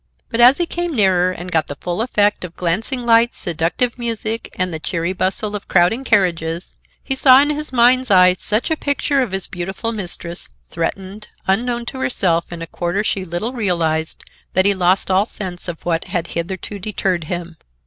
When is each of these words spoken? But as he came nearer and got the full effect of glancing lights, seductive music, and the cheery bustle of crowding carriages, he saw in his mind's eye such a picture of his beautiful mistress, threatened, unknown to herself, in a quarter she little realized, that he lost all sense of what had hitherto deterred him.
But 0.31 0.41
as 0.41 0.57
he 0.57 0.65
came 0.65 0.95
nearer 0.95 1.29
and 1.29 1.51
got 1.51 1.67
the 1.67 1.75
full 1.79 2.01
effect 2.01 2.43
of 2.43 2.55
glancing 2.55 3.05
lights, 3.05 3.37
seductive 3.37 3.99
music, 3.99 4.49
and 4.57 4.73
the 4.73 4.79
cheery 4.79 5.13
bustle 5.13 5.55
of 5.55 5.67
crowding 5.67 6.03
carriages, 6.03 6.73
he 7.03 7.13
saw 7.15 7.39
in 7.39 7.51
his 7.51 7.71
mind's 7.71 8.09
eye 8.09 8.35
such 8.39 8.71
a 8.71 8.75
picture 8.75 9.21
of 9.21 9.31
his 9.31 9.45
beautiful 9.45 9.91
mistress, 9.91 10.49
threatened, 10.71 11.27
unknown 11.45 11.85
to 11.85 11.99
herself, 11.99 12.51
in 12.51 12.63
a 12.63 12.65
quarter 12.65 13.03
she 13.03 13.23
little 13.23 13.53
realized, 13.53 14.23
that 14.53 14.65
he 14.65 14.73
lost 14.73 15.11
all 15.11 15.27
sense 15.27 15.67
of 15.67 15.85
what 15.85 16.05
had 16.05 16.25
hitherto 16.29 16.79
deterred 16.79 17.25
him. 17.25 17.57